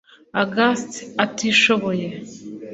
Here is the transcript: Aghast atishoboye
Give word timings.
Aghast 0.41 0.91
atishoboye 1.23 2.07